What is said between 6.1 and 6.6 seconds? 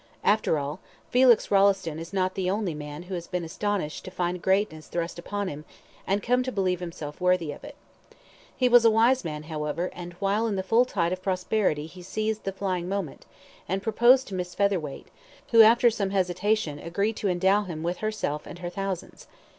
come to